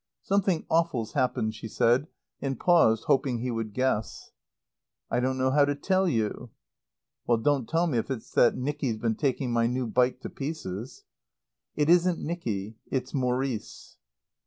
"Something 0.23 0.65
awful's 0.67 1.13
happened," 1.13 1.53
she 1.53 1.67
said, 1.67 2.07
and 2.41 2.59
paused 2.59 3.03
hoping 3.03 3.37
he 3.37 3.51
would 3.51 3.71
guess. 3.71 4.31
"I 5.11 5.19
don't 5.19 5.37
know 5.37 5.51
how 5.51 5.63
to 5.63 5.75
tell 5.75 6.07
you." 6.09 6.49
"Don't 7.27 7.69
tell 7.69 7.85
me 7.85 7.99
if 7.99 8.09
it's 8.09 8.31
that 8.31 8.57
Nicky's 8.57 8.97
been 8.97 9.13
taking 9.13 9.53
my 9.53 9.67
new 9.67 9.85
bike 9.85 10.19
to 10.21 10.29
pieces." 10.31 11.03
"It 11.75 11.87
isn't 11.87 12.17
Nicky 12.17 12.77
It's 12.87 13.13
Maurice." 13.13 13.97